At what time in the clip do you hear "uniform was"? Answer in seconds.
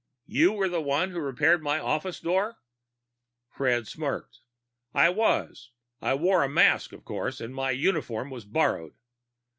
7.69-8.43